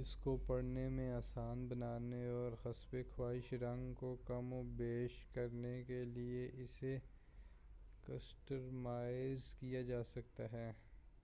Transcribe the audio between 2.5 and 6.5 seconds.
حسبِ خواہش رنگ کو کم و بیش کرنے کے لئے